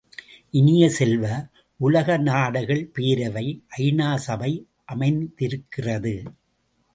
இனிய 0.49 0.89
செல்வ, 0.89 1.25
உலக 1.79 2.17
நாடுகள் 2.17 2.91
பேரவை 2.95 3.45
ஐ.நா. 3.67 4.09
சபை 4.17 4.51
அமைந்திருக்கிறது. 4.85 6.15